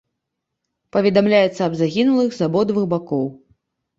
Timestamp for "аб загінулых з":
1.67-2.41